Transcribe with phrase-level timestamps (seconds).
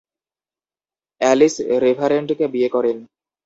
[1.21, 2.97] Alice রেভারেন্ডকে বিয়ে করেন।